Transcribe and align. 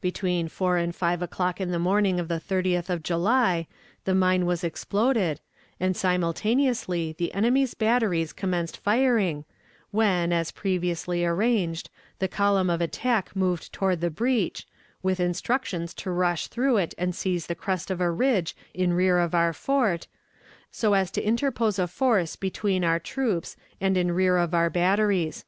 Between 0.00 0.46
four 0.46 0.76
and 0.76 0.94
five 0.94 1.20
o'clock 1.20 1.60
on 1.60 1.72
the 1.72 1.80
morning 1.80 2.20
of 2.20 2.28
the 2.28 2.38
30th 2.40 2.88
of 2.88 3.02
July 3.02 3.66
the 4.04 4.14
mine 4.14 4.46
was 4.46 4.62
exploded, 4.62 5.40
and 5.80 5.96
simultaneously 5.96 7.16
the 7.18 7.34
enemy's 7.34 7.74
batteries 7.74 8.32
commenced 8.32 8.76
firing, 8.76 9.44
when, 9.90 10.32
as 10.32 10.52
previously 10.52 11.24
arranged, 11.24 11.90
the 12.20 12.28
column 12.28 12.70
of 12.70 12.80
attack 12.80 13.34
moved 13.34 13.74
forward 13.74 13.96
to 13.96 14.00
the 14.02 14.10
breach, 14.10 14.64
with 15.02 15.18
instructions 15.18 15.92
to 15.94 16.12
rush 16.12 16.46
through 16.46 16.76
it 16.76 16.94
and 16.96 17.12
seize 17.12 17.48
the 17.48 17.56
crest 17.56 17.90
of 17.90 18.00
a 18.00 18.12
ridge 18.12 18.54
in 18.74 18.92
rear 18.92 19.18
of 19.18 19.34
our 19.34 19.52
fort, 19.52 20.06
so 20.70 20.94
as 20.94 21.10
to 21.10 21.20
interpose 21.20 21.80
a 21.80 21.88
force 21.88 22.36
between 22.36 22.84
our 22.84 23.00
troops 23.00 23.56
and 23.80 23.96
in 23.96 24.12
rear 24.12 24.36
of 24.36 24.54
our 24.54 24.70
batteries. 24.70 25.44